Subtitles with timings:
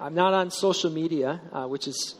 [0.00, 2.14] I'm not on social media, uh, which is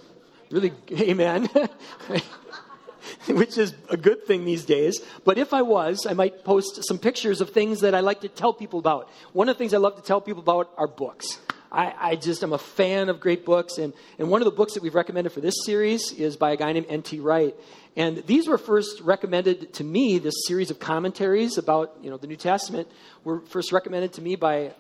[0.51, 1.49] really, amen.
[3.29, 5.01] which is a good thing these days.
[5.25, 8.29] But if I was, I might post some pictures of things that I like to
[8.29, 9.09] tell people about.
[9.33, 11.39] One of the things I love to tell people about are books.
[11.71, 13.79] I, I just am a fan of great books.
[13.79, 16.57] And, and one of the books that we've recommended for this series is by a
[16.57, 17.21] guy named N.T.
[17.21, 17.55] Wright.
[17.97, 22.27] And these were first recommended to me, this series of commentaries about you know, the
[22.27, 22.89] New Testament
[23.25, 24.73] were first recommended to me by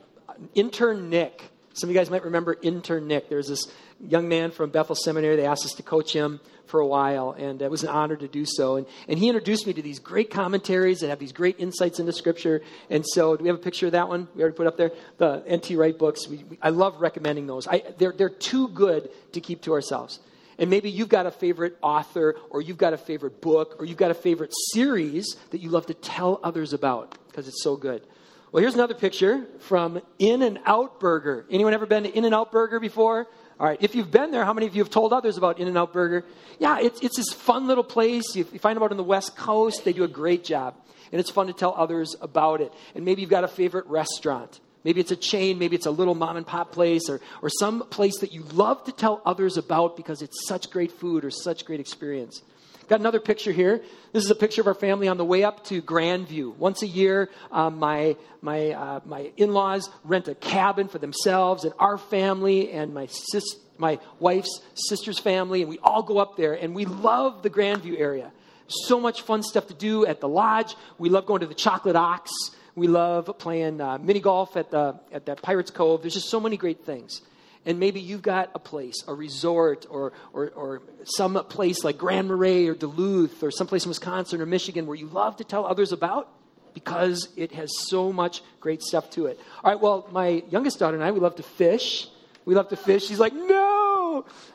[0.54, 1.42] intern Nick.
[1.78, 3.28] Some of you guys might remember intern Nick.
[3.28, 3.68] There's this
[4.00, 5.36] young man from Bethel Seminary.
[5.36, 8.16] They asked us to coach him for a while, and uh, it was an honor
[8.16, 8.76] to do so.
[8.76, 12.12] And, and he introduced me to these great commentaries that have these great insights into
[12.12, 12.62] Scripture.
[12.90, 14.26] And so, do we have a picture of that one?
[14.34, 15.76] We already put up there the N.T.
[15.76, 16.26] Wright books.
[16.26, 17.68] We, we, I love recommending those.
[17.68, 20.18] I, they're, they're too good to keep to ourselves.
[20.58, 23.98] And maybe you've got a favorite author, or you've got a favorite book, or you've
[23.98, 28.02] got a favorite series that you love to tell others about because it's so good.
[28.50, 31.44] Well, here's another picture from In and Out Burger.
[31.50, 33.26] Anyone ever been to In and Out Burger before?
[33.60, 35.68] All right, if you've been there, how many of you have told others about In
[35.68, 36.24] N Out Burger?
[36.58, 38.34] Yeah, it's, it's this fun little place.
[38.34, 40.76] You, you find them out on the West Coast, they do a great job.
[41.12, 42.72] And it's fun to tell others about it.
[42.94, 44.60] And maybe you've got a favorite restaurant.
[44.82, 47.82] Maybe it's a chain, maybe it's a little mom and pop place, or, or some
[47.90, 51.66] place that you love to tell others about because it's such great food or such
[51.66, 52.40] great experience.
[52.88, 53.82] Got another picture here.
[54.14, 56.56] This is a picture of our family on the way up to Grandview.
[56.56, 61.64] Once a year, um, my, my, uh, my in laws rent a cabin for themselves
[61.64, 63.44] and our family and my, sis,
[63.76, 68.00] my wife's sister's family, and we all go up there, and we love the Grandview
[68.00, 68.32] area.
[68.68, 70.74] So much fun stuff to do at the lodge.
[70.96, 72.30] We love going to the Chocolate Ox.
[72.74, 76.00] We love playing uh, mini golf at, the, at that Pirates Cove.
[76.00, 77.20] There's just so many great things
[77.68, 82.26] and maybe you've got a place, a resort, or, or, or some place like Grand
[82.26, 85.92] Marais or Duluth or someplace in Wisconsin or Michigan where you love to tell others
[85.92, 86.30] about
[86.72, 89.38] because it has so much great stuff to it.
[89.62, 92.08] All right, well, my youngest daughter and I, we love to fish.
[92.46, 93.06] We love to fish.
[93.06, 93.87] She's like, no!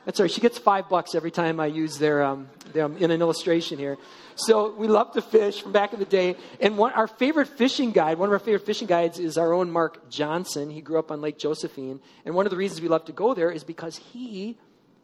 [0.04, 0.30] That's right.
[0.30, 3.96] She gets five bucks every time I use their, um, them in an illustration here.
[4.36, 6.36] So we love to fish from back in the day.
[6.60, 9.70] And one, our favorite fishing guide, one of our favorite fishing guides is our own
[9.70, 10.70] Mark Johnson.
[10.70, 12.00] He grew up on Lake Josephine.
[12.24, 14.58] And one of the reasons we love to go there is because he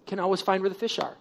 [0.07, 1.17] can always find where the fish are.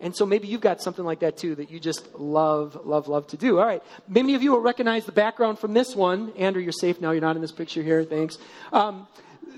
[0.00, 3.26] And so maybe you've got something like that too that you just love, love, love
[3.28, 3.58] to do.
[3.58, 3.82] All right.
[4.08, 6.32] Many of you will recognize the background from this one.
[6.38, 7.10] Andrew, you're safe now.
[7.10, 8.02] You're not in this picture here.
[8.04, 8.38] Thanks.
[8.72, 9.06] Um,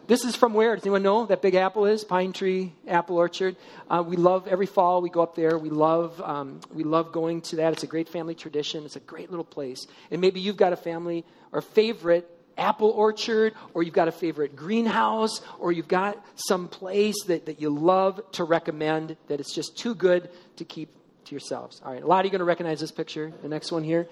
[0.06, 0.74] this is from where?
[0.74, 2.04] Does anyone know that Big Apple is?
[2.04, 3.56] Pine Tree Apple Orchard.
[3.88, 5.58] Uh, we love every fall we go up there.
[5.58, 7.72] We love um, we love going to that.
[7.72, 8.84] It's a great family tradition.
[8.84, 9.86] It's a great little place.
[10.10, 14.54] And maybe you've got a family or favorite apple orchard, or you've got a favorite
[14.54, 19.76] greenhouse, or you've got some place that, that you love to recommend that it's just
[19.76, 20.90] too good to keep
[21.24, 21.80] to yourselves.
[21.84, 23.32] All right, a lot of you going to recognize this picture.
[23.42, 24.08] The next one here.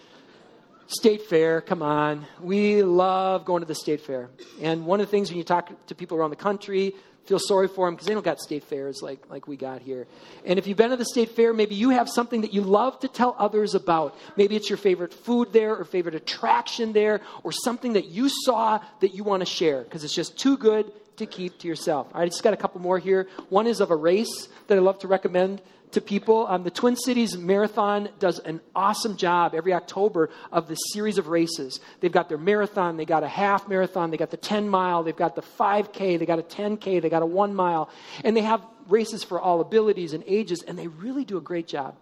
[0.93, 2.27] State Fair, come on.
[2.41, 4.29] We love going to the State Fair.
[4.61, 6.95] And one of the things when you talk to people around the country,
[7.27, 10.09] feel sorry for them because they don't got state fairs like, like we got here.
[10.45, 12.99] And if you've been to the state fair, maybe you have something that you love
[13.01, 14.19] to tell others about.
[14.37, 18.81] Maybe it's your favorite food there or favorite attraction there or something that you saw
[19.01, 20.91] that you want to share because it's just too good
[21.21, 22.09] to keep to yourself.
[22.13, 23.29] I just got a couple more here.
[23.49, 26.47] One is of a race that I love to recommend to people.
[26.47, 31.29] Um, the Twin Cities Marathon does an awesome job every October of the series of
[31.29, 31.81] races.
[32.01, 35.17] They've got their marathon, they got a half marathon, they got the 10 mile, they've
[35.17, 37.91] got the 5K, they got a 10K, they got a 1 mile,
[38.25, 41.67] and they have races for all abilities and ages, and they really do a great
[41.67, 41.97] job.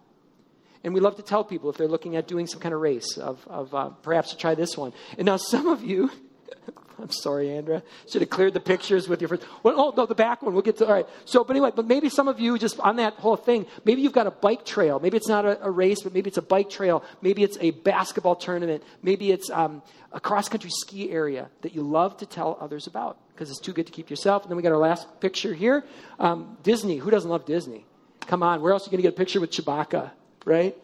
[0.83, 3.17] And we love to tell people if they're looking at doing some kind of race
[3.17, 4.93] of, of uh, perhaps to try this one.
[5.17, 6.09] And now some of you,
[7.03, 7.83] I'm sorry, Andrea.
[8.09, 9.43] Should have cleared the pictures with your first.
[9.63, 10.53] Well, oh, no, the back one.
[10.53, 10.87] We'll get to.
[10.87, 11.07] All right.
[11.25, 14.13] So, but anyway, but maybe some of you just on that whole thing, maybe you've
[14.13, 14.99] got a bike trail.
[14.99, 17.03] Maybe it's not a, a race, but maybe it's a bike trail.
[17.21, 18.83] Maybe it's a basketball tournament.
[19.01, 23.17] Maybe it's um, a cross country ski area that you love to tell others about
[23.33, 24.43] because it's too good to keep yourself.
[24.43, 25.83] And then we got our last picture here
[26.19, 26.97] um, Disney.
[26.97, 27.85] Who doesn't love Disney?
[28.21, 28.61] Come on.
[28.61, 30.11] Where else are you going to get a picture with Chewbacca,
[30.45, 30.75] right?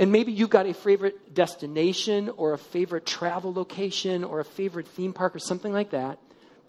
[0.00, 4.88] And maybe you've got a favorite destination or a favorite travel location or a favorite
[4.88, 6.18] theme park or something like that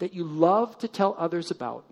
[0.00, 1.86] that you love to tell others about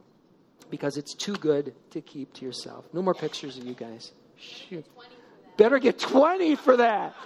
[0.68, 2.84] because it's too good to keep to yourself.
[2.92, 4.12] No more pictures of you guys.
[4.36, 4.84] Shoot.
[5.56, 7.16] Better get 20 for that.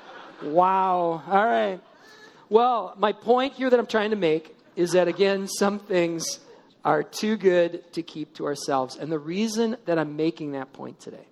[0.44, 1.20] Wow.
[1.26, 1.80] All right.
[2.48, 6.38] Well, my point here that I'm trying to make is that, again, some things
[6.84, 8.94] are too good to keep to ourselves.
[8.94, 11.26] And the reason that I'm making that point today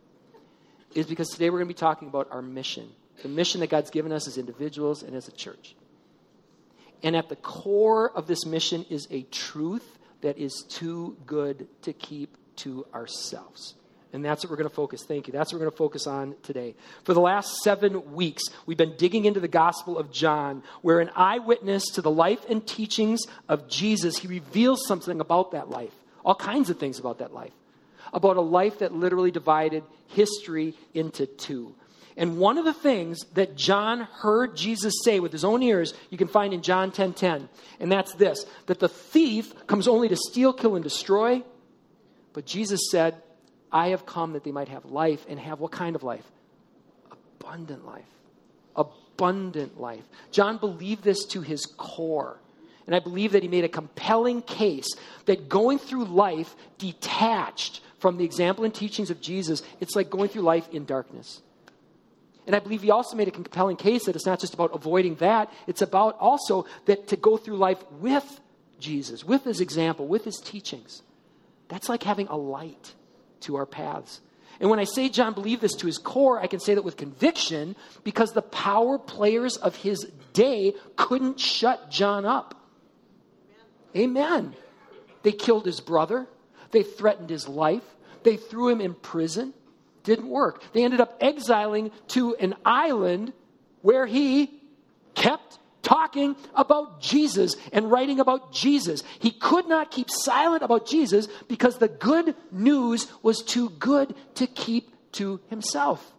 [0.94, 2.88] is because today we're going to be talking about our mission,
[3.22, 5.74] the mission that God's given us as individuals and as a church.
[7.02, 11.92] And at the core of this mission is a truth that is too good to
[11.92, 13.74] keep to ourselves.
[14.12, 15.04] And that's what we're going to focus.
[15.04, 15.32] Thank you.
[15.32, 16.74] That's what we're going to focus on today.
[17.02, 21.10] For the last seven weeks, we've been digging into the Gospel of John, where an
[21.16, 25.92] eyewitness to the life and teachings of Jesus, he reveals something about that life
[26.24, 27.52] all kinds of things about that life,
[28.12, 31.75] about a life that literally divided history into two.
[32.17, 36.19] And one of the things that John heard Jesus say with his own ears, you
[36.19, 37.49] can find in John 10:10, 10, 10,
[37.81, 41.43] and that's this: that the thief comes only to steal, kill, and destroy.
[42.35, 43.23] But Jesus said,
[43.70, 46.25] I have come that they might have life and have what kind of life?
[47.11, 48.05] Abundant life.
[48.76, 50.05] Abundant life.
[50.31, 52.38] John believed this to his core.
[52.87, 54.88] And I believe that he made a compelling case
[55.26, 60.28] that going through life detached from the example and teachings of Jesus, it's like going
[60.28, 61.40] through life in darkness.
[62.49, 65.14] And I believe he also made a compelling case that it's not just about avoiding
[65.16, 68.40] that, it's about also that to go through life with
[68.81, 71.02] Jesus, with his example, with his teachings.
[71.69, 72.93] That's like having a light
[73.43, 74.20] to our paths.
[74.58, 76.96] And when I say John believed this to his core, I can say that with
[76.96, 82.56] conviction because the power players of his day couldn't shut John up.
[83.96, 84.56] Amen.
[85.22, 86.26] They killed his brother,
[86.72, 87.84] they threatened his life,
[88.24, 89.54] they threw him in prison.
[90.04, 90.64] Didn't work.
[90.72, 93.32] They ended up exiling to an island
[93.82, 94.50] where he
[95.14, 99.02] kept talking about Jesus and writing about Jesus.
[99.20, 104.46] He could not keep silent about Jesus because the good news was too good to
[104.46, 106.12] keep to himself.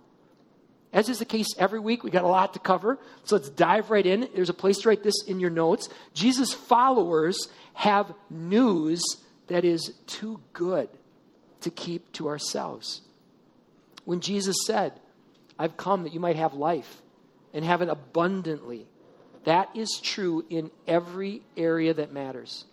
[0.94, 2.99] As is the case every week, we got a lot to cover.
[3.23, 4.29] So let's dive right in.
[4.35, 5.89] There's a place to write this in your notes.
[6.13, 9.03] Jesus' followers have news
[9.48, 10.90] that is too good
[11.62, 13.01] to keep to ourselves.
[14.06, 14.94] When Jesus said,
[15.57, 17.01] I've come that you might have life
[17.54, 18.86] and have it abundantly,
[19.45, 22.66] that is true in every area that matters.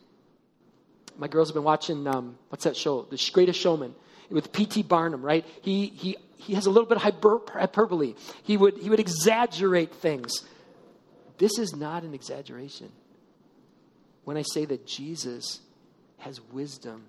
[1.17, 3.03] My girls have been watching, um, what's that show?
[3.03, 3.95] The Greatest Showman
[4.31, 4.85] with P.T.
[4.85, 5.45] Barnum, right?
[5.63, 8.15] He, he, he has a little bit of hyper, hyperbole.
[8.43, 10.33] He would, he would exaggerate things.
[11.39, 12.91] This is not an exaggeration.
[14.25, 15.61] When I say that Jesus
[16.21, 17.05] has wisdom,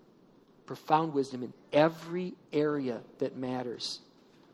[0.66, 4.00] profound wisdom in every area that matters.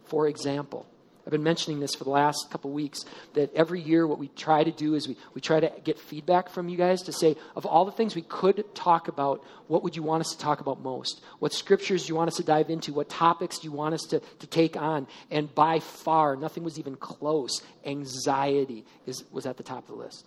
[0.06, 0.86] For example,
[1.28, 4.64] I've been mentioning this for the last couple weeks that every year what we try
[4.64, 7.66] to do is we, we try to get feedback from you guys to say, of
[7.66, 10.82] all the things we could talk about, what would you want us to talk about
[10.82, 11.22] most?
[11.40, 12.94] What scriptures do you want us to dive into?
[12.94, 15.06] What topics do you want us to, to take on?
[15.30, 17.62] And by far, nothing was even close.
[17.86, 20.26] Anxiety is, was at the top of the list.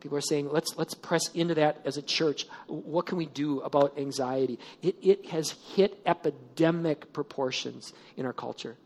[0.00, 2.46] People are saying, let's, let's press into that as a church.
[2.66, 4.58] What can we do about anxiety?
[4.82, 8.76] It, it has hit epidemic proportions in our culture.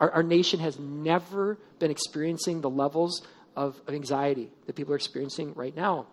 [0.00, 3.22] Our, our nation has never been experiencing the levels
[3.54, 6.06] of, of anxiety that people are experiencing right now.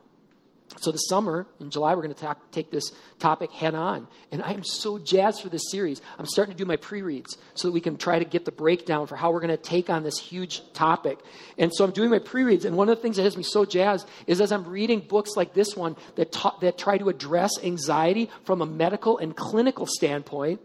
[0.77, 4.07] So, this summer, in July, we're going to talk, take this topic head on.
[4.31, 5.99] And I am so jazzed for this series.
[6.17, 8.51] I'm starting to do my pre reads so that we can try to get the
[8.51, 11.19] breakdown for how we're going to take on this huge topic.
[11.57, 12.65] And so, I'm doing my pre reads.
[12.65, 15.31] And one of the things that has me so jazzed is as I'm reading books
[15.35, 19.87] like this one that, ta- that try to address anxiety from a medical and clinical
[19.87, 20.61] standpoint,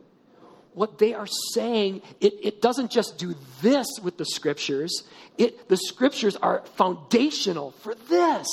[0.75, 5.05] what they are saying, it, it doesn't just do this with the scriptures,
[5.39, 8.47] it, the scriptures are foundational for this.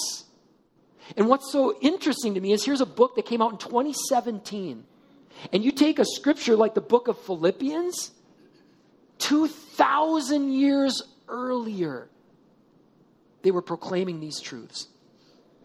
[1.18, 4.84] And what's so interesting to me is here's a book that came out in 2017.
[5.52, 8.12] And you take a scripture like the book of Philippians,
[9.20, 12.10] 2,000 years earlier,
[13.42, 14.88] they were proclaiming these truths.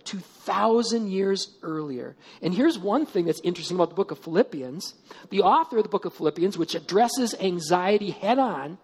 [0.04, 2.16] 2,000 years earlier.
[2.40, 4.94] And here's one thing that's interesting about the book of Philippians
[5.30, 8.78] the author of the book of Philippians, which addresses anxiety head on,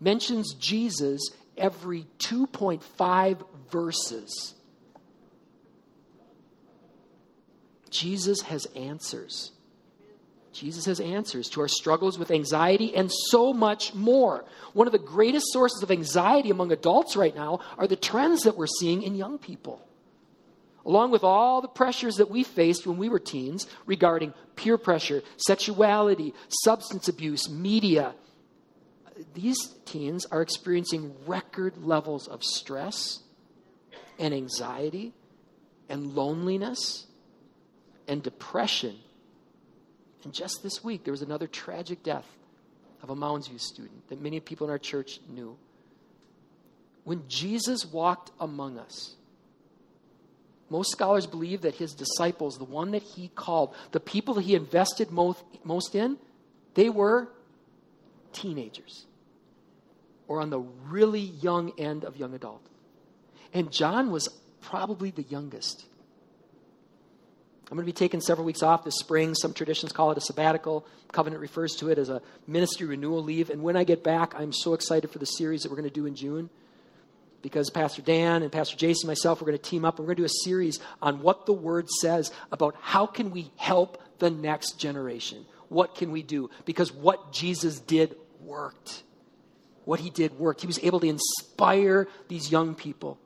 [0.00, 1.20] mentions Jesus
[1.56, 4.54] every 2.5 verses.
[7.90, 9.52] Jesus has answers.
[10.52, 14.44] Jesus has answers to our struggles with anxiety and so much more.
[14.72, 18.56] One of the greatest sources of anxiety among adults right now are the trends that
[18.56, 19.86] we're seeing in young people
[20.84, 25.22] along with all the pressures that we faced when we were teens regarding peer pressure,
[25.36, 28.14] sexuality, substance abuse, media,
[29.34, 33.20] these teens are experiencing record levels of stress
[34.18, 35.12] and anxiety
[35.88, 37.06] and loneliness
[38.08, 38.96] and depression.
[40.24, 42.26] And just this week, there was another tragic death
[43.02, 45.56] of a Mounds student that many people in our church knew.
[47.04, 49.14] When Jesus walked among us,
[50.68, 54.54] most scholars believe that his disciples, the one that he called, the people that he
[54.54, 56.18] invested most, most in,
[56.74, 57.28] they were
[58.32, 59.06] teenagers
[60.28, 62.64] or on the really young end of young adult.
[63.52, 64.28] And John was
[64.60, 65.84] probably the youngest.
[67.70, 69.36] I'm going to be taking several weeks off this spring.
[69.36, 70.84] Some traditions call it a sabbatical.
[71.12, 73.48] Covenant refers to it as a ministry renewal leave.
[73.48, 75.94] And when I get back, I'm so excited for the series that we're going to
[75.94, 76.50] do in June
[77.42, 80.14] because Pastor Dan and Pastor Jason and myself, we're going to team up and we're
[80.14, 84.02] going to do a series on what the Word says about how can we help
[84.18, 85.46] the next generation.
[85.68, 86.50] What can we do?
[86.64, 89.04] Because what Jesus did worked.
[89.84, 90.60] What he did worked.
[90.60, 93.16] He was able to inspire these young people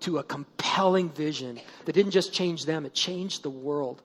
[0.00, 4.02] to a compelling vision that didn't just change them, it changed the world.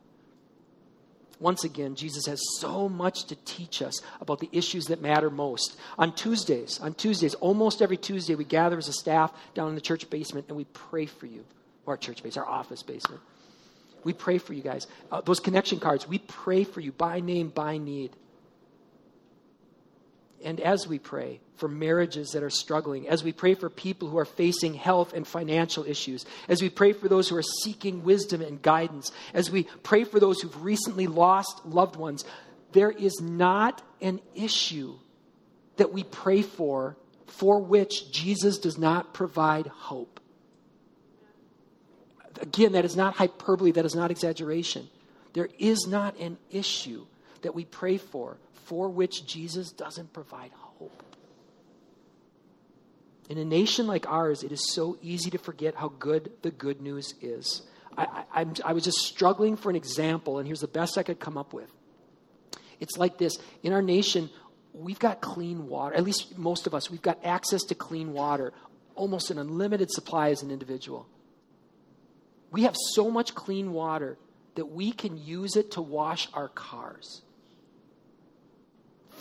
[1.40, 5.78] Once again, Jesus has so much to teach us about the issues that matter most.
[5.98, 9.82] On Tuesdays, on Tuesdays, almost every Tuesday, we gather as a staff down in the
[9.82, 11.44] church basement and we pray for you.
[11.86, 13.20] Our church base, our office basement.
[14.06, 14.88] We pray for you guys.
[15.12, 18.12] Uh, those connection cards, we pray for you by name, by need.
[20.44, 24.18] And as we pray for marriages that are struggling, as we pray for people who
[24.18, 28.42] are facing health and financial issues, as we pray for those who are seeking wisdom
[28.42, 32.26] and guidance, as we pray for those who've recently lost loved ones,
[32.74, 34.96] there is not an issue
[35.78, 36.98] that we pray for
[37.28, 40.20] for which Jesus does not provide hope.
[42.42, 44.90] Again, that is not hyperbole, that is not exaggeration.
[45.34, 47.06] There is not an issue
[47.42, 51.04] that we pray for for which Jesus doesn't provide hope.
[53.30, 56.82] In a nation like ours, it is so easy to forget how good the good
[56.82, 57.62] news is.
[57.98, 61.20] I, I, I, was just struggling for an example, and here's the best I could
[61.20, 61.72] come up with.
[62.80, 64.30] It's like this In our nation,
[64.74, 68.52] we've got clean water, at least most of us, we've got access to clean water,
[68.96, 71.08] almost an unlimited supply as an individual.
[72.52, 74.18] We have so much clean water
[74.56, 77.22] that we can use it to wash our cars.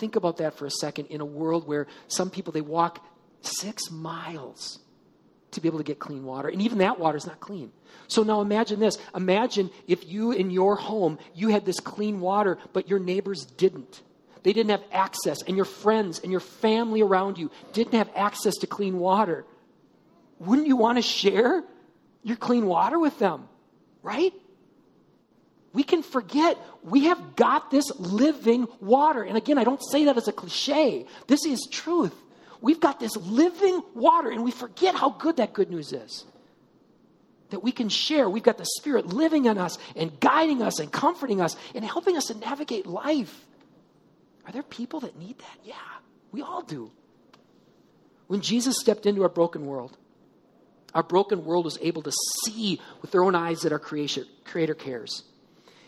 [0.02, 3.06] Think about that for a second in a world where some people they walk
[3.42, 4.80] six miles
[5.52, 6.48] to be able to get clean water.
[6.48, 7.70] And even that water is not clean.
[8.08, 8.98] So now imagine this.
[9.14, 14.02] Imagine if you in your home, you had this clean water, but your neighbors didn't.
[14.42, 18.56] They didn't have access, and your friends and your family around you didn't have access
[18.56, 19.44] to clean water.
[20.40, 21.62] Wouldn't you want to share
[22.24, 23.48] your clean water with them?
[24.02, 24.32] Right?
[25.72, 29.22] We can forget we have got this living water.
[29.22, 31.06] And again, I don't say that as a cliche.
[31.26, 32.14] This is truth.
[32.60, 36.24] We've got this living water, and we forget how good that good news is.
[37.50, 38.28] That we can share.
[38.28, 42.16] We've got the Spirit living in us and guiding us and comforting us and helping
[42.16, 43.46] us to navigate life.
[44.46, 45.58] Are there people that need that?
[45.64, 45.74] Yeah,
[46.30, 46.90] we all do.
[48.26, 49.96] When Jesus stepped into our broken world,
[50.94, 52.12] our broken world was able to
[52.44, 55.24] see with their own eyes that our creator, creator cares.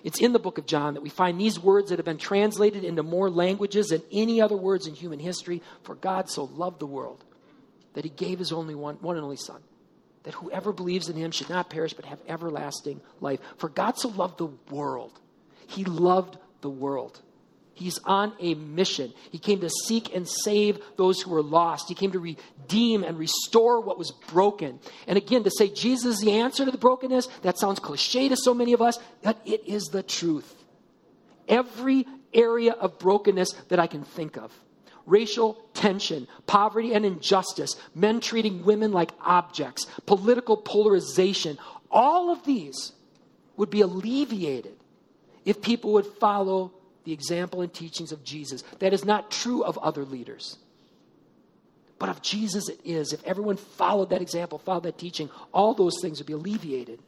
[0.05, 2.85] It's in the book of John that we find these words that have been translated
[2.85, 5.63] into more languages than any other words in human history.
[5.83, 7.25] For God so loved the world
[7.95, 9.63] that he gave his only one, one and only Son,
[10.25, 13.41] that whoever believes in him should not perish but have everlasting life.
[13.57, 15.19] For God so loved the world.
[15.67, 17.23] He loved the world.
[17.75, 19.13] He's on a mission.
[19.31, 21.89] He came to seek and save those who were lost.
[21.89, 24.81] He came to redeem and restore what was broken.
[25.07, 28.37] And again, to say Jesus is the answer to the brokenness, that sounds cliche to
[28.37, 30.55] so many of us, but it is the truth.
[31.49, 34.53] Every area of brokenness that I can think of
[35.07, 41.59] racial tension, poverty and injustice, men treating women like objects, political polarization
[41.95, 42.93] all of these
[43.57, 44.77] would be alleviated
[45.45, 46.73] if people would follow
[47.05, 48.63] the example and teachings of Jesus.
[48.79, 50.57] That is not true of other leaders.
[51.99, 53.13] But of Jesus, it is.
[53.13, 57.01] If everyone followed that example, followed that teaching, all those things would be alleviated.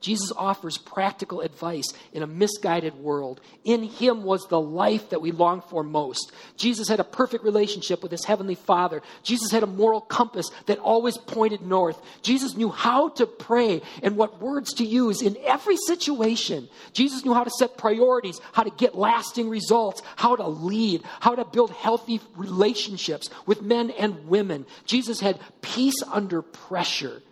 [0.00, 3.40] Jesus offers practical advice in a misguided world.
[3.64, 6.32] In him was the life that we long for most.
[6.56, 9.02] Jesus had a perfect relationship with his heavenly Father.
[9.22, 12.00] Jesus had a moral compass that always pointed north.
[12.22, 16.68] Jesus knew how to pray and what words to use in every situation.
[16.92, 21.34] Jesus knew how to set priorities, how to get lasting results, how to lead, how
[21.34, 24.64] to build healthy relationships with men and women.
[24.86, 27.22] Jesus had peace under pressure.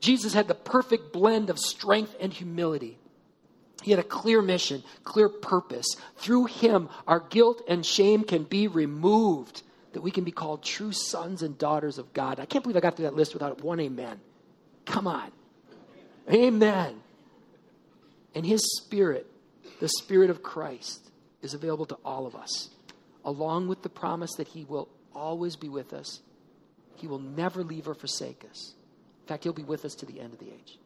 [0.00, 2.98] Jesus had the perfect blend of strength and humility.
[3.82, 5.86] He had a clear mission, clear purpose.
[6.16, 9.62] Through him, our guilt and shame can be removed,
[9.92, 12.40] that we can be called true sons and daughters of God.
[12.40, 14.20] I can't believe I got through that list without one amen.
[14.84, 15.30] Come on.
[16.32, 17.00] Amen.
[18.34, 19.26] And his spirit,
[19.80, 21.10] the spirit of Christ,
[21.42, 22.70] is available to all of us,
[23.24, 26.20] along with the promise that he will always be with us.
[26.96, 28.74] He will never leave or forsake us.
[29.28, 30.78] Fact, he'll be with us to the end of the age.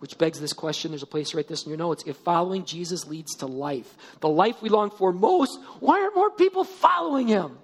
[0.00, 0.90] Which begs this question.
[0.90, 2.04] There's a place to write this in your notes.
[2.06, 6.30] If following Jesus leads to life, the life we long for most, why aren't more
[6.30, 7.56] people following him?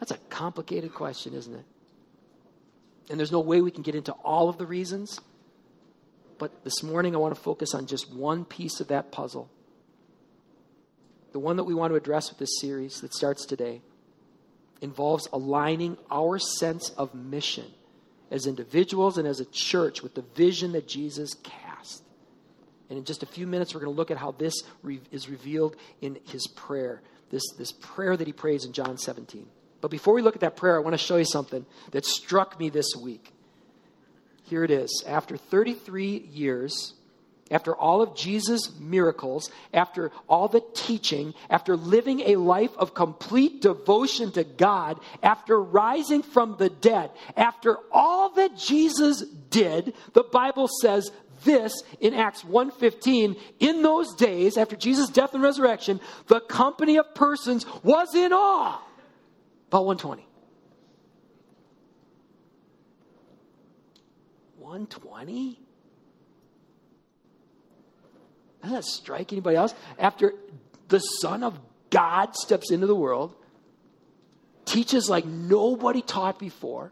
[0.00, 1.64] That's a complicated question, isn't it?
[3.08, 5.20] And there's no way we can get into all of the reasons.
[6.38, 9.48] But this morning, I want to focus on just one piece of that puzzle.
[11.30, 13.80] The one that we want to address with this series that starts today.
[14.80, 17.66] involves aligning our sense of mission
[18.34, 22.02] as individuals and as a church with the vision that Jesus cast.
[22.90, 25.28] And in just a few minutes, we're going to look at how this re- is
[25.28, 27.00] revealed in his prayer,
[27.30, 29.46] this, this prayer that he prays in John 17.
[29.80, 32.58] But before we look at that prayer, I want to show you something that struck
[32.58, 33.32] me this week.
[34.42, 35.04] Here it is.
[35.06, 36.94] After 33 years,
[37.50, 43.60] after all of Jesus' miracles, after all the teaching, after living a life of complete
[43.60, 50.68] devotion to God, after rising from the dead, after all that Jesus did, the Bible
[50.80, 51.10] says
[51.44, 57.14] this in Acts 1:15, in those days after Jesus' death and resurrection, the company of
[57.14, 58.80] persons was in awe.
[59.68, 60.26] About 120.
[64.58, 65.63] 120?
[68.64, 69.74] Doesn't that strike anybody else?
[69.98, 70.32] After
[70.88, 71.58] the Son of
[71.90, 73.34] God steps into the world,
[74.64, 76.90] teaches like nobody taught before,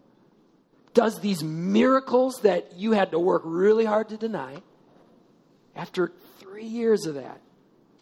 [0.92, 4.60] does these miracles that you had to work really hard to deny.
[5.74, 7.40] After three years of that,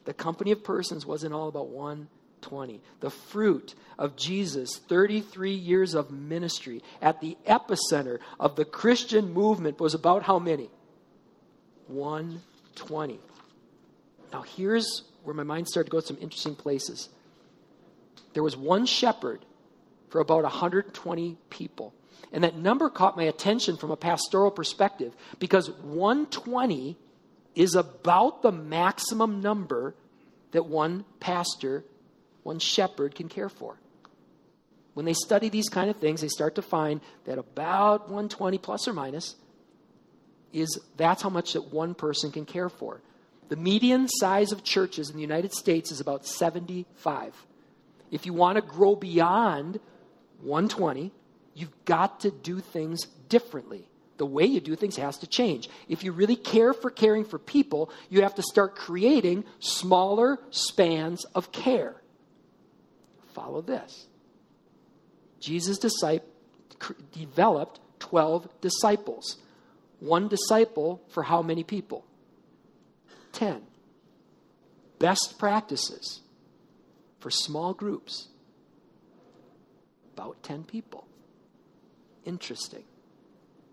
[0.04, 2.80] the company of persons wasn't all about 120.
[2.98, 9.78] The fruit of Jesus' 33 years of ministry at the epicenter of the Christian movement
[9.78, 10.70] was about how many?
[11.86, 13.20] 120.
[14.32, 17.08] Now, here's where my mind started to go to some interesting places.
[18.34, 19.44] There was one shepherd
[20.08, 21.94] for about 120 people.
[22.32, 26.96] And that number caught my attention from a pastoral perspective because 120
[27.54, 29.94] is about the maximum number
[30.52, 31.84] that one pastor,
[32.42, 33.78] one shepherd can care for.
[34.94, 38.87] When they study these kind of things, they start to find that about 120 plus
[38.87, 39.37] or minus
[40.52, 43.00] is that's how much that one person can care for.
[43.50, 47.35] The median size of churches in the United States is about 75.
[48.12, 49.80] If you want to grow beyond
[50.42, 51.11] 120,
[51.54, 53.88] you've got to do things differently.
[54.19, 55.69] The way you do things has to change.
[55.88, 61.25] If you really care for caring for people, you have to start creating smaller spans
[61.35, 61.97] of care.
[63.35, 64.07] Follow this.
[65.40, 65.79] Jesus
[67.12, 69.38] developed 12 disciples.
[69.98, 72.05] One disciple for how many people?
[73.40, 73.62] 10.
[74.98, 76.20] Best practices
[77.20, 78.29] for small groups.
[80.12, 81.07] About 10 people.
[82.26, 82.85] Interesting.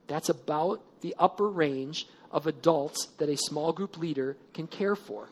[0.07, 5.27] That's about the upper range of adults that a small group leader can care for.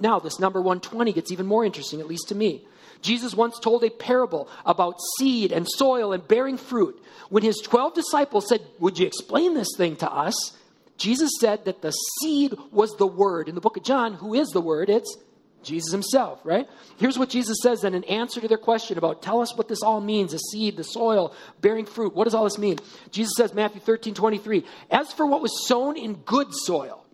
[0.00, 2.66] Now, this number 120 gets even more interesting, at least to me.
[3.02, 6.98] Jesus once told a parable about seed and soil and bearing fruit.
[7.28, 10.56] When his 12 disciples said, Would you explain this thing to us?
[10.96, 13.48] Jesus said that the seed was the Word.
[13.48, 14.88] In the book of John, who is the Word?
[14.88, 15.16] It's
[15.62, 16.68] Jesus himself, right?
[16.98, 19.82] Here's what Jesus says then in answer to their question about tell us what this
[19.82, 22.14] all means the seed, the soil, bearing fruit.
[22.14, 22.78] What does all this mean?
[23.10, 27.04] Jesus says, Matthew 13, 23, as for what was sown in good soil,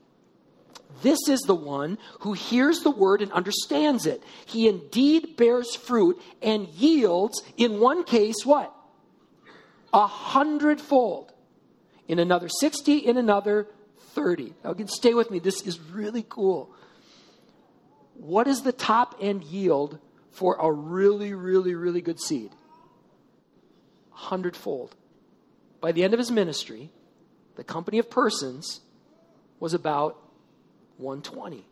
[1.02, 4.22] this is the one who hears the word and understands it.
[4.46, 8.74] He indeed bears fruit and yields, in one case, what?
[9.92, 11.32] A hundredfold.
[12.08, 13.68] In another 60, in another
[14.14, 14.54] 30.
[14.64, 15.38] Now, again, stay with me.
[15.38, 16.74] This is really cool.
[18.14, 19.98] What is the top end yield
[20.32, 22.50] for a really, really, really good seed?
[24.10, 24.96] Hundredfold.
[25.80, 26.90] By the end of his ministry,
[27.54, 28.80] the company of persons
[29.60, 30.16] was about
[30.96, 31.64] 120.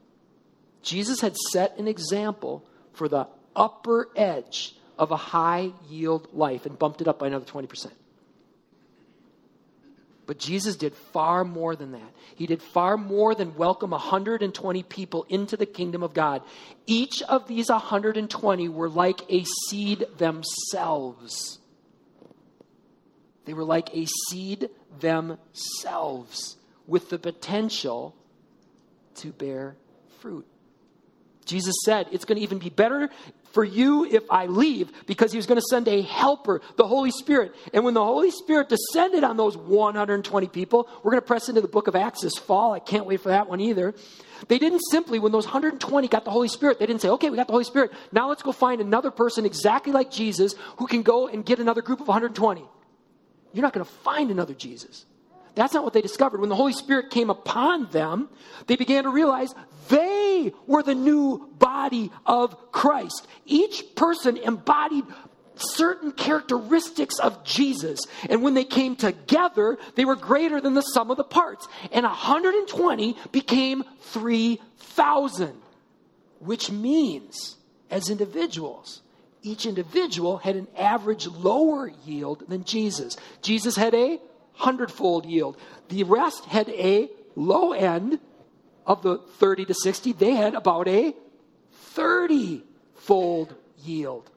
[0.83, 6.79] Jesus had set an example for the upper edge of a high yield life and
[6.79, 7.91] bumped it up by another 20%.
[10.27, 12.15] But Jesus did far more than that.
[12.35, 16.43] He did far more than welcome 120 people into the kingdom of God.
[16.87, 21.61] Each of these 120 were like a seed themselves.
[23.45, 28.17] They were like a seed themselves with the potential
[29.17, 29.77] to bear
[30.21, 30.47] fruit.
[31.45, 33.09] Jesus said, It's going to even be better
[33.53, 37.11] for you if I leave because he was going to send a helper, the Holy
[37.11, 37.55] Spirit.
[37.73, 41.61] And when the Holy Spirit descended on those 120 people, we're going to press into
[41.61, 42.73] the book of Acts this fall.
[42.73, 43.95] I can't wait for that one either.
[44.49, 47.37] They didn't simply, when those 120 got the Holy Spirit, they didn't say, okay, we
[47.37, 47.93] got the Holy Spirit.
[48.13, 51.83] Now let's go find another person exactly like Jesus who can go and get another
[51.83, 52.65] group of 120.
[53.53, 55.07] You're not going to find another Jesus.
[55.57, 56.41] That's not what they discovered.
[56.41, 58.29] When the Holy Spirit came upon them,
[58.67, 59.55] they began to realize
[59.89, 63.27] they were the new body of Christ.
[63.47, 65.05] Each person embodied
[65.57, 68.01] certain characteristics of Jesus.
[68.29, 71.67] And when they came together, they were greater than the sum of the parts.
[71.91, 75.55] And 120 became 3,000,
[76.41, 77.57] which means,
[77.91, 79.01] as individuals,
[79.43, 83.17] each individual had an average lower yield than Jesus.
[83.41, 84.21] Jesus had a
[84.57, 85.57] hundredfold yield.
[85.89, 88.19] The rest had a low end
[88.87, 90.13] of the 30 to 60.
[90.13, 91.15] They had about a
[91.73, 92.63] 30
[92.95, 94.31] fold yield.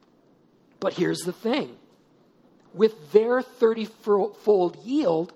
[0.80, 1.76] But here's the thing
[2.74, 5.34] with their 30 fold yield,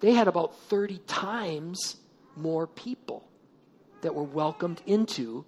[0.00, 1.96] they had about 30 times
[2.36, 3.28] more people
[4.02, 5.44] that were welcomed into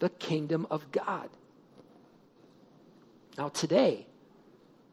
[0.00, 1.30] the kingdom of God.
[3.38, 4.06] Now, today,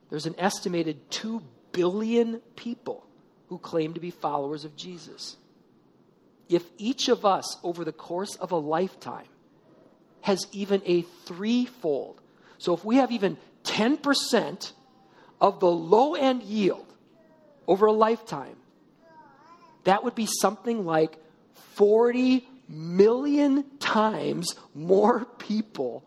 [0.09, 3.05] there's an estimated 2 billion people
[3.47, 5.37] who claim to be followers of Jesus.
[6.47, 9.27] If each of us, over the course of a lifetime,
[10.21, 12.21] has even a threefold,
[12.57, 14.71] so if we have even 10%
[15.39, 16.85] of the low end yield
[17.67, 18.55] over a lifetime,
[19.85, 21.17] that would be something like
[21.75, 26.03] 40 million times more people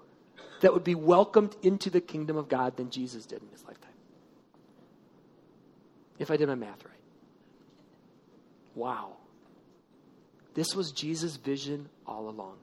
[0.60, 3.81] that would be welcomed into the kingdom of God than Jesus did in his lifetime.
[6.18, 6.94] If I did my math right.
[8.74, 9.16] Wow.
[10.54, 12.56] This was Jesus' vision all along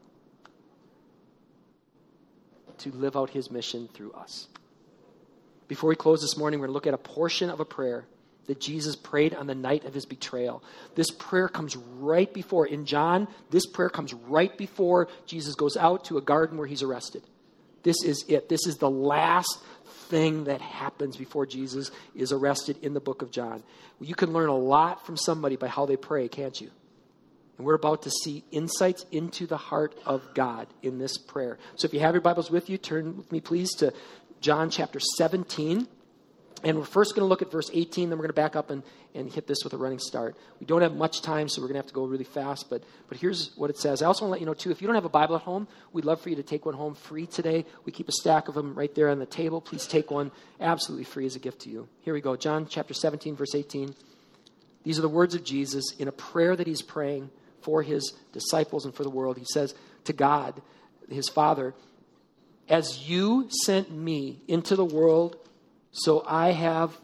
[2.80, 4.48] to live out his mission through us.
[5.68, 8.06] Before we close this morning, we're going to look at a portion of a prayer
[8.48, 10.64] that Jesus prayed on the night of his betrayal.
[10.96, 16.06] This prayer comes right before, in John, this prayer comes right before Jesus goes out
[16.06, 17.24] to a garden where he's arrested.
[17.84, 18.50] This is it.
[18.50, 19.60] This is the last
[20.10, 23.64] thing that happens before Jesus is arrested in the book of John.
[24.02, 26.72] You can learn a lot from somebody by how they pray, can't you?
[27.58, 31.58] And we're about to see insights into the heart of God in this prayer.
[31.76, 33.94] So if you have your Bibles with you, turn with me, please, to
[34.42, 35.88] John chapter 17.
[36.64, 38.70] And we're first going to look at verse 18, then we're going to back up
[38.70, 38.84] and,
[39.16, 40.36] and hit this with a running start.
[40.60, 42.84] We don't have much time, so we're going to have to go really fast, but,
[43.08, 44.02] but here's what it says.
[44.02, 45.44] I also want to let you know, too, if you don't have a Bible at
[45.44, 47.66] home, we'd love for you to take one home free today.
[47.86, 49.62] We keep a stack of them right there on the table.
[49.62, 51.88] Please take one absolutely free as a gift to you.
[52.02, 53.96] Here we go John chapter 17, verse 18.
[54.84, 57.30] These are the words of Jesus in a prayer that he's praying
[57.62, 59.38] for his disciples and for the world.
[59.38, 60.62] He says to God,
[61.10, 61.74] his Father,
[62.68, 65.36] as you sent me into the world,
[65.92, 67.00] so I have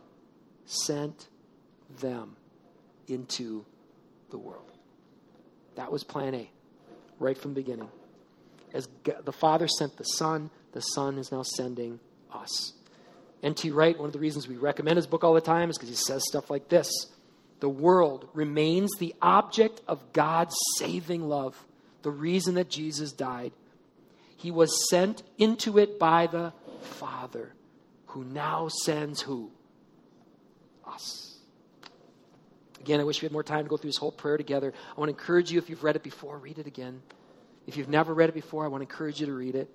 [0.65, 1.27] sent
[1.99, 2.35] them
[3.07, 3.65] into
[4.29, 4.71] the world.
[5.75, 6.49] That was plan A,
[7.19, 7.89] right from the beginning.
[8.73, 8.87] As
[9.23, 11.99] the Father sent the Son, the Son is now sending
[12.33, 12.73] us.
[13.43, 13.71] N.T.
[13.71, 15.95] Wright, one of the reasons we recommend his book all the time is because he
[15.95, 16.89] says stuff like this
[17.59, 21.65] The world remains the object of God's saving love,
[22.01, 23.53] the reason that Jesus died.
[24.35, 27.53] He was sent into it by the Father,
[28.15, 29.51] who now sends who?
[30.87, 31.37] Us.
[32.79, 34.71] Again, I wish we had more time to go through this whole prayer together.
[34.95, 37.01] I want to encourage you, if you've read it before, read it again.
[37.67, 39.69] If you've never read it before, I want to encourage you to read it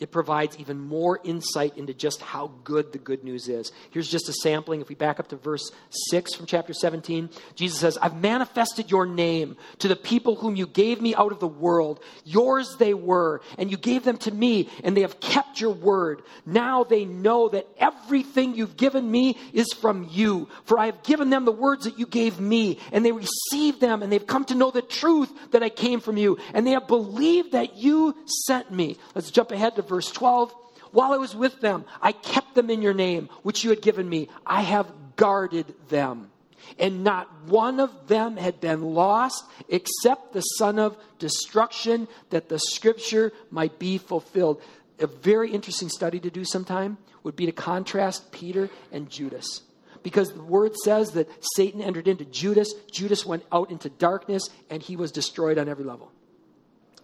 [0.00, 3.70] it provides even more insight into just how good the good news is.
[3.90, 4.80] Here's just a sampling.
[4.80, 5.70] If we back up to verse
[6.10, 10.66] 6 from chapter 17, Jesus says, I've manifested your name to the people whom you
[10.66, 12.00] gave me out of the world.
[12.24, 16.22] Yours they were, and you gave them to me, and they have kept your word.
[16.46, 20.48] Now they know that everything you've given me is from you.
[20.64, 24.02] For I have given them the words that you gave me, and they received them,
[24.02, 26.88] and they've come to know the truth that I came from you, and they have
[26.88, 28.96] believed that you sent me.
[29.14, 30.54] Let's jump ahead to verse 12.
[30.92, 34.08] While I was with them, I kept them in your name, which you had given
[34.08, 34.28] me.
[34.46, 36.30] I have guarded them.
[36.78, 42.58] And not one of them had been lost except the son of destruction, that the
[42.58, 44.62] scripture might be fulfilled.
[44.98, 49.62] A very interesting study to do sometime would be to contrast Peter and Judas.
[50.02, 54.82] Because the word says that Satan entered into Judas, Judas went out into darkness, and
[54.82, 56.10] he was destroyed on every level.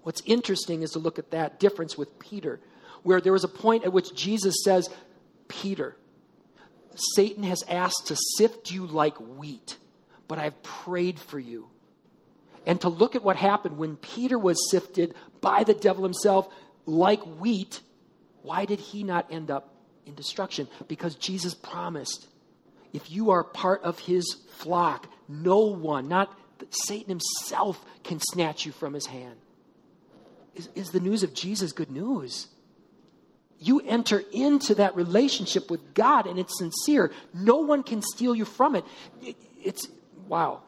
[0.03, 2.61] What's interesting is to look at that difference with Peter
[3.07, 4.91] where there was a point at which Jesus says,
[5.47, 5.95] Peter,
[7.15, 9.77] Satan has asked to sift you like wheat,
[10.27, 11.69] but I've prayed for you.
[12.67, 16.53] And to look at what happened when Peter was sifted by the devil himself
[16.85, 17.81] like wheat,
[18.43, 19.73] why did he not end up
[20.05, 20.67] in destruction?
[20.89, 22.27] Because Jesus promised
[22.93, 26.37] if you are part of his flock, no one, not
[26.71, 29.37] Satan himself, can snatch you from his hand.
[30.57, 32.49] Is, is the news of Jesus good news?
[33.59, 37.13] You enter into that relationship with God and it's sincere.
[37.33, 38.85] No one can steal you from it.
[39.63, 39.89] It's
[40.29, 40.63] wow.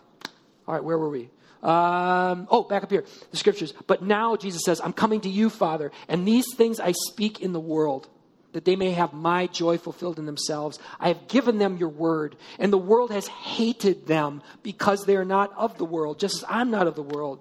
[0.67, 1.31] All right, where were we?
[1.63, 3.75] Um, oh, back up here, the scriptures.
[3.87, 7.53] But now Jesus says, I'm coming to you, Father, and these things I speak in
[7.53, 8.09] the world,
[8.53, 10.79] that they may have my joy fulfilled in themselves.
[11.01, 15.25] I have given them your word, and the world has hated them because they are
[15.25, 17.41] not of the world, just as I'm not of the world.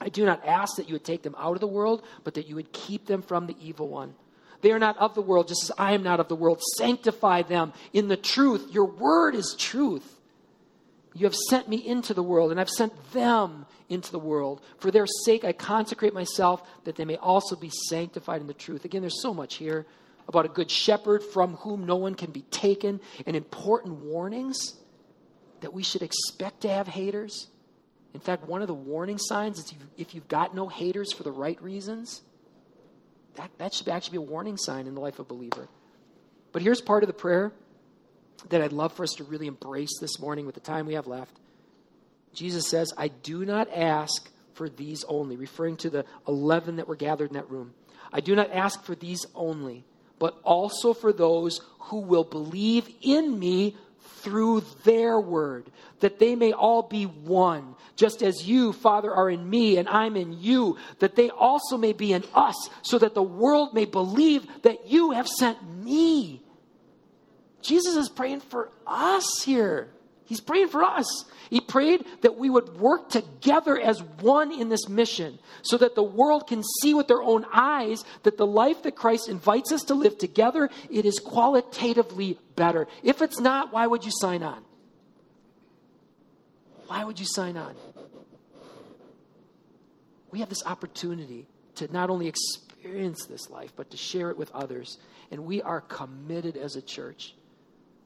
[0.00, 2.48] I do not ask that you would take them out of the world, but that
[2.48, 4.14] you would keep them from the evil one.
[4.62, 6.60] They are not of the world, just as I am not of the world.
[6.76, 8.68] Sanctify them in the truth.
[8.72, 10.20] Your word is truth.
[11.14, 14.60] You have sent me into the world, and I've sent them into the world.
[14.78, 18.84] For their sake, I consecrate myself that they may also be sanctified in the truth.
[18.84, 19.86] Again, there's so much here
[20.28, 24.74] about a good shepherd from whom no one can be taken, and important warnings
[25.60, 27.48] that we should expect to have haters.
[28.12, 31.32] In fact, one of the warning signs is if you've got no haters for the
[31.32, 32.22] right reasons,
[33.36, 35.68] that, that should actually be a warning sign in the life of a believer.
[36.52, 37.52] But here's part of the prayer
[38.48, 41.06] that I'd love for us to really embrace this morning with the time we have
[41.06, 41.38] left.
[42.32, 46.96] Jesus says, I do not ask for these only, referring to the 11 that were
[46.96, 47.74] gathered in that room.
[48.12, 49.84] I do not ask for these only,
[50.18, 53.76] but also for those who will believe in me
[54.26, 59.48] through their word, that they may all be one, just as you, Father, are in
[59.48, 63.22] me and I'm in you, that they also may be in us, so that the
[63.22, 66.42] world may believe that you have sent me.
[67.62, 69.92] Jesus is praying for us here.
[70.26, 71.06] He's praying for us.
[71.50, 76.02] He prayed that we would work together as one in this mission so that the
[76.02, 79.94] world can see with their own eyes that the life that Christ invites us to
[79.94, 82.88] live together, it is qualitatively better.
[83.04, 84.64] If it's not, why would you sign on?
[86.88, 87.76] Why would you sign on?
[90.32, 94.50] We have this opportunity to not only experience this life, but to share it with
[94.50, 94.98] others.
[95.30, 97.34] And we are committed as a church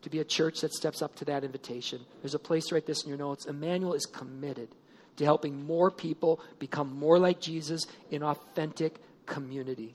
[0.02, 2.00] to be a church that steps up to that invitation.
[2.22, 3.46] There's a place to write this in your notes.
[3.46, 4.68] Emmanuel is committed
[5.16, 9.94] to helping more people become more like Jesus in authentic community.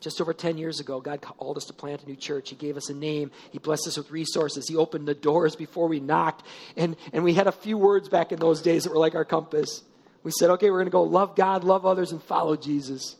[0.00, 2.48] Just over 10 years ago, God called us to plant a new church.
[2.48, 3.30] He gave us a name.
[3.50, 4.66] He blessed us with resources.
[4.66, 6.46] He opened the doors before we knocked.
[6.76, 9.26] And, and we had a few words back in those days that were like our
[9.26, 9.82] compass.
[10.22, 13.16] We said, okay, we're going to go love God, love others, and follow Jesus.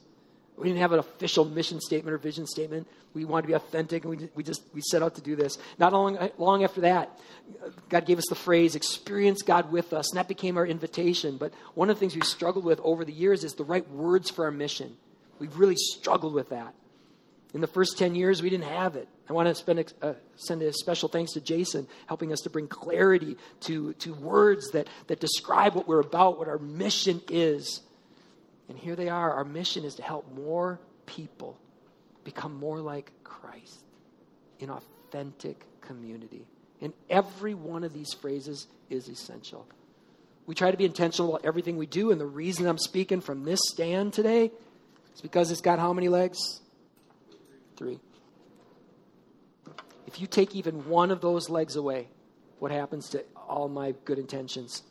[0.60, 2.86] We didn't have an official mission statement or vision statement.
[3.14, 5.58] We wanted to be authentic, and we, we just we set out to do this.
[5.78, 7.18] Not long, long after that,
[7.88, 11.38] God gave us the phrase "experience God with us," and that became our invitation.
[11.38, 14.30] But one of the things we struggled with over the years is the right words
[14.30, 14.96] for our mission.
[15.38, 16.74] We've really struggled with that.
[17.52, 19.08] In the first 10 years, we didn't have it.
[19.28, 22.68] I want to a, uh, send a special thanks to Jason, helping us to bring
[22.68, 27.80] clarity to, to words that, that describe what we're about, what our mission is.
[28.70, 29.32] And here they are.
[29.32, 31.58] Our mission is to help more people
[32.22, 33.80] become more like Christ
[34.60, 36.46] in authentic community.
[36.80, 39.66] And every one of these phrases is essential.
[40.46, 43.42] We try to be intentional about everything we do, and the reason I'm speaking from
[43.42, 44.52] this stand today
[45.14, 46.38] is because it's got how many legs?
[47.76, 47.98] Three.
[50.06, 52.06] If you take even one of those legs away,
[52.60, 54.82] what happens to all my good intentions?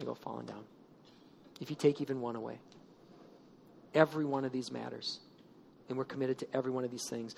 [0.00, 0.64] They go falling down
[1.60, 2.58] if you take even one away.
[3.94, 5.20] Every one of these matters.
[5.88, 7.34] And we're committed to every one of these things.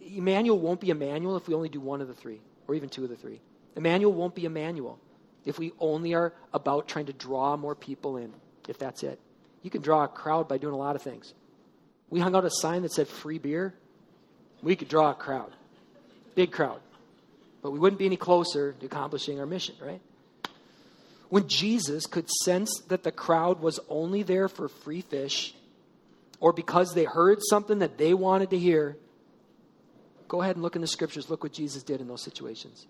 [0.00, 3.04] Emmanuel won't be Emmanuel if we only do one of the three, or even two
[3.04, 3.40] of the three.
[3.76, 4.98] Emmanuel won't be Emmanuel
[5.44, 8.32] if we only are about trying to draw more people in,
[8.68, 9.18] if that's it.
[9.62, 11.34] You can draw a crowd by doing a lot of things.
[12.10, 13.74] We hung out a sign that said free beer.
[14.62, 15.52] We could draw a crowd,
[16.34, 16.80] big crowd.
[17.62, 20.00] But we wouldn't be any closer to accomplishing our mission, right?
[21.32, 25.54] When Jesus could sense that the crowd was only there for free fish
[26.40, 28.98] or because they heard something that they wanted to hear,
[30.28, 31.30] go ahead and look in the scriptures.
[31.30, 32.86] Look what Jesus did in those situations.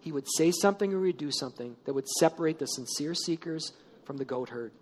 [0.00, 3.72] He would say something or he'd do something that would separate the sincere seekers
[4.04, 4.72] from the goat herd.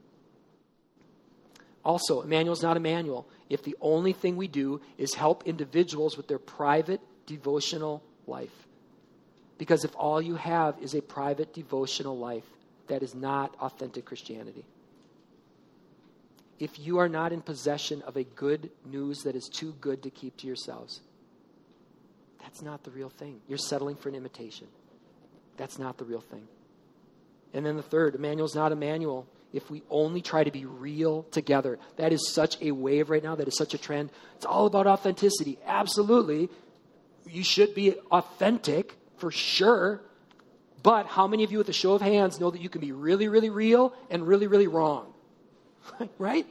[1.85, 6.39] Also, Emmanuel's not Emmanuel if the only thing we do is help individuals with their
[6.39, 8.67] private devotional life.
[9.61, 12.47] Because if all you have is a private devotional life,
[12.87, 14.65] that is not authentic Christianity.
[16.59, 20.09] If you are not in possession of a good news that is too good to
[20.09, 21.03] keep to yourselves,
[22.43, 23.43] that's not the real thing.
[23.49, 24.67] You're settling for an imitation.
[25.59, 26.49] That's not the real thing.
[27.53, 31.79] And then the third, Emmanuel's not Emmanuel if we only try to be real together.
[31.97, 33.35] That is such a wave right now.
[33.35, 34.09] That is such a trend.
[34.37, 35.59] It's all about authenticity.
[35.67, 36.49] Absolutely.
[37.29, 40.03] You should be authentic, for sure.
[40.83, 42.93] But how many of you, with a show of hands, know that you can be
[42.93, 45.13] really, really real and really, really wrong?
[46.19, 46.47] right?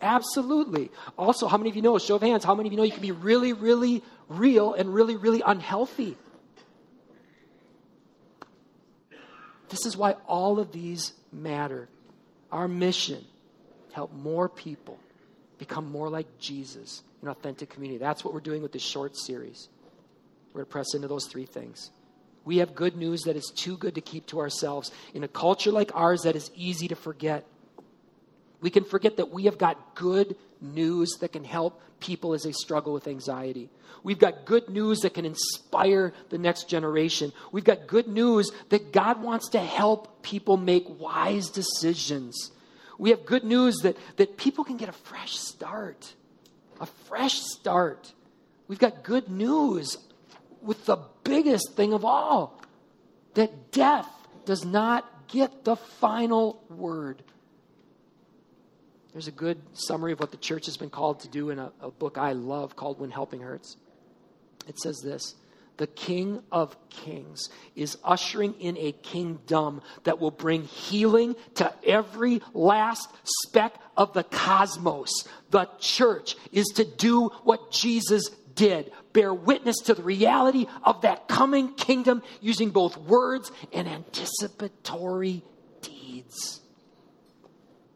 [0.00, 0.90] Absolutely.
[1.16, 2.92] Also, how many of you know, show of hands, how many of you know you
[2.92, 6.16] can be really, really real and really, really unhealthy?
[9.68, 11.88] This is why all of these matter.
[12.52, 13.24] Our mission
[13.92, 14.98] help more people
[15.58, 17.98] become more like Jesus in authentic community.
[17.98, 19.68] That's what we're doing with this short series.
[20.54, 21.90] We're going to press into those three things.
[22.44, 24.92] We have good news that is too good to keep to ourselves.
[25.12, 27.44] In a culture like ours, that is easy to forget.
[28.60, 32.52] We can forget that we have got good news that can help people as they
[32.52, 33.68] struggle with anxiety.
[34.02, 37.32] We've got good news that can inspire the next generation.
[37.50, 42.52] We've got good news that God wants to help people make wise decisions.
[42.96, 46.14] We have good news that, that people can get a fresh start.
[46.80, 48.12] A fresh start.
[48.68, 49.96] We've got good news
[50.64, 52.60] with the biggest thing of all
[53.34, 54.08] that death
[54.44, 57.22] does not get the final word.
[59.12, 61.72] There's a good summary of what the church has been called to do in a,
[61.80, 63.76] a book I love called When Helping Hurts.
[64.66, 65.36] It says this
[65.76, 72.42] the King of Kings is ushering in a kingdom that will bring healing to every
[72.52, 75.10] last speck of the cosmos.
[75.50, 81.28] The church is to do what Jesus did bear witness to the reality of that
[81.28, 85.42] coming kingdom using both words and anticipatory
[85.82, 86.60] deeds.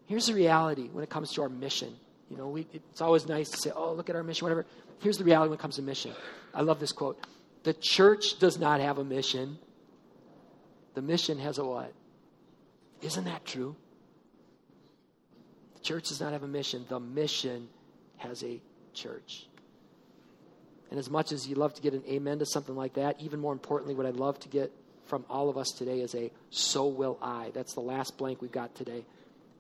[0.07, 1.95] Here's the reality when it comes to our mission.
[2.31, 4.67] You know, we, it's always nice to say, oh, look at our mission, whatever.
[5.01, 6.13] Here's the reality when it comes to mission.
[6.55, 7.27] I love this quote.
[7.63, 9.59] The church does not have a mission.
[10.95, 11.93] The mission has a what?
[13.03, 13.77] Isn't that true?
[15.75, 16.87] The church does not have a mission.
[16.89, 17.69] The mission
[18.17, 18.61] has a
[18.95, 19.47] church.
[20.91, 23.41] And as much as you love to get an amen to something like that, even
[23.41, 24.73] more importantly, what I'd love to get
[25.07, 27.51] from all of us today is a so will I.
[27.55, 29.05] That's the last blank we've got today.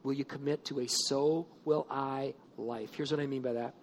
[0.02, 2.94] Will you commit to a so will I life?
[2.94, 3.74] Here's what I mean by that.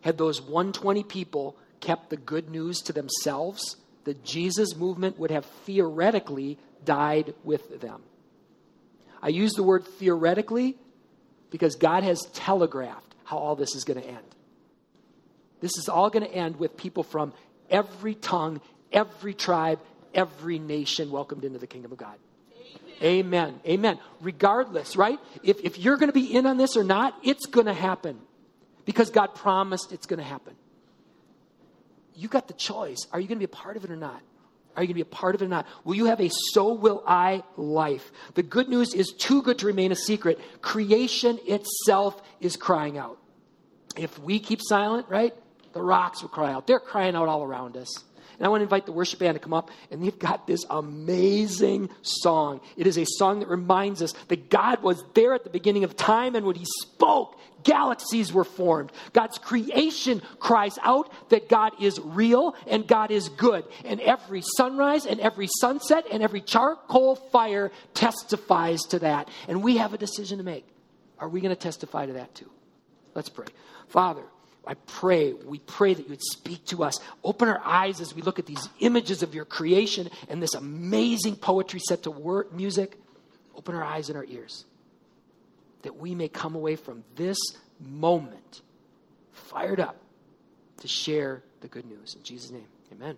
[0.00, 5.44] Had those 120 people kept the good news to themselves, the Jesus movement would have
[5.64, 8.02] theoretically died with them.
[9.22, 10.76] I use the word theoretically
[11.50, 14.34] because God has telegraphed how all this is going to end.
[15.60, 17.32] This is all going to end with people from
[17.68, 18.60] every tongue,
[18.92, 19.80] every tribe,
[20.14, 22.16] every nation welcomed into the kingdom of God.
[23.02, 23.60] Amen.
[23.66, 23.98] Amen.
[24.20, 25.18] Regardless, right?
[25.42, 28.18] If, if you're going to be in on this or not, it's going to happen
[28.84, 30.54] because God promised it's going to happen.
[32.14, 33.06] You got the choice.
[33.12, 34.20] Are you going to be a part of it or not?
[34.76, 35.66] Are you going to be a part of it or not?
[35.84, 38.12] Will you have a so will I life?
[38.34, 40.38] The good news is too good to remain a secret.
[40.60, 43.18] Creation itself is crying out.
[43.96, 45.34] If we keep silent, right,
[45.72, 46.66] the rocks will cry out.
[46.66, 48.04] They're crying out all around us.
[48.38, 50.64] And I want to invite the worship band to come up, and they've got this
[50.70, 52.62] amazing song.
[52.74, 55.94] It is a song that reminds us that God was there at the beginning of
[55.94, 58.92] time, and when He spoke, galaxies were formed.
[59.12, 63.64] God's creation cries out that God is real and God is good.
[63.84, 69.28] And every sunrise and every sunset and every charcoal fire testifies to that.
[69.48, 70.66] And we have a decision to make.
[71.18, 72.50] Are we going to testify to that too?
[73.14, 73.48] Let's pray.
[73.88, 74.22] Father,
[74.70, 77.00] I pray, we pray that you would speak to us.
[77.24, 81.34] Open our eyes as we look at these images of your creation and this amazing
[81.34, 82.96] poetry set to music.
[83.56, 84.66] Open our eyes and our ears
[85.82, 87.36] that we may come away from this
[87.80, 88.62] moment
[89.32, 89.96] fired up
[90.78, 92.14] to share the good news.
[92.14, 93.16] In Jesus' name, amen.